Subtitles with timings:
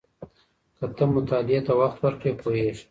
[0.77, 2.73] که ته مطالعې ته وخت ورکړې پوهېږې.